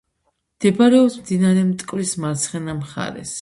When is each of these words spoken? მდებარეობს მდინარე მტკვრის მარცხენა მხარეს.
მდებარეობს 0.61 1.17
მდინარე 1.25 1.67
მტკვრის 1.67 2.15
მარცხენა 2.25 2.77
მხარეს. 2.81 3.29